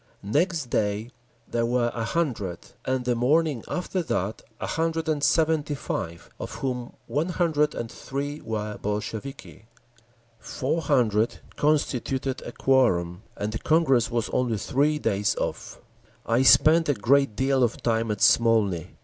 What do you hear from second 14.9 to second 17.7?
days off…. I spent a great deal